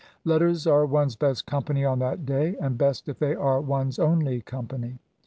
Letters 0.25 0.65
are 0.65 0.87
one's 0.87 1.15
best 1.15 1.45
company 1.45 1.85
on 1.85 1.99
that 1.99 2.25
day,— 2.25 2.55
^and 2.59 2.75
best 2.75 3.07
if 3.07 3.19
they 3.19 3.35
are 3.35 3.61
one's 3.61 3.99
only 3.99 4.41
company. 4.41 4.97